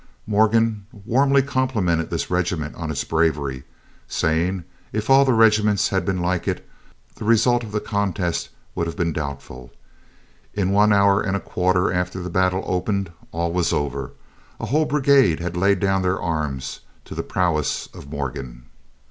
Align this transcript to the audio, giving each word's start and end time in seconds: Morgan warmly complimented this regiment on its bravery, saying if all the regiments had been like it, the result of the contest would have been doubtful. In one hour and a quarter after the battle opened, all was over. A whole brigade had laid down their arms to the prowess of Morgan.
Morgan 0.25 0.87
warmly 1.05 1.43
complimented 1.43 2.09
this 2.09 2.31
regiment 2.31 2.73
on 2.73 2.89
its 2.89 3.03
bravery, 3.03 3.65
saying 4.07 4.63
if 4.91 5.11
all 5.11 5.25
the 5.25 5.33
regiments 5.33 5.89
had 5.89 6.05
been 6.07 6.17
like 6.19 6.47
it, 6.47 6.67
the 7.17 7.23
result 7.23 7.63
of 7.63 7.71
the 7.71 7.79
contest 7.79 8.49
would 8.73 8.87
have 8.87 8.95
been 8.97 9.13
doubtful. 9.13 9.71
In 10.55 10.71
one 10.71 10.91
hour 10.91 11.21
and 11.21 11.37
a 11.37 11.39
quarter 11.39 11.93
after 11.93 12.19
the 12.19 12.31
battle 12.31 12.63
opened, 12.65 13.11
all 13.31 13.53
was 13.53 13.71
over. 13.71 14.13
A 14.59 14.65
whole 14.65 14.85
brigade 14.85 15.39
had 15.39 15.55
laid 15.55 15.79
down 15.79 16.01
their 16.01 16.19
arms 16.19 16.79
to 17.05 17.13
the 17.13 17.21
prowess 17.21 17.87
of 17.93 18.09
Morgan. 18.09 18.65